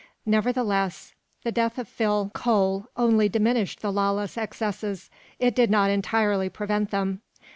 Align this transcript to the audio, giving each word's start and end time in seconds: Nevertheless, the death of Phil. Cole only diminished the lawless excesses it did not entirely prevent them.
Nevertheless, 0.25 1.13
the 1.43 1.51
death 1.51 1.77
of 1.77 1.87
Phil. 1.87 2.31
Cole 2.33 2.87
only 2.97 3.29
diminished 3.29 3.81
the 3.81 3.91
lawless 3.91 4.35
excesses 4.35 5.11
it 5.37 5.53
did 5.53 5.69
not 5.69 5.91
entirely 5.91 6.49
prevent 6.49 6.89
them. 6.89 7.21